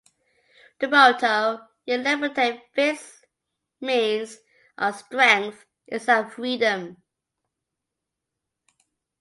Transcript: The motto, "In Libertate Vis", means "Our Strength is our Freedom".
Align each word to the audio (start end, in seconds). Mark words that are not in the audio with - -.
The 0.79 0.87
motto, 0.87 1.59
"In 1.85 2.01
Libertate 2.01 2.63
Vis", 2.75 3.23
means 3.81 4.35
"Our 4.79 4.93
Strength 4.93 5.63
is 5.85 6.09
our 6.09 6.27
Freedom". 6.27 6.97